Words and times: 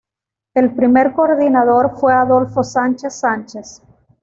El 0.55 0.73
primer 0.73 1.13
Coordinador 1.13 1.95
fue 1.95 2.11
Adolfo 2.11 2.63
Sánchez 2.63 3.13
Sánchez. 3.13 3.83